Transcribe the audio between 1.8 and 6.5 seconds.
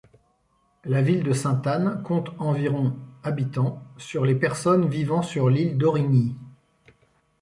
compte environ habitants sur les personnes vivant sur l'île d'Aurigny.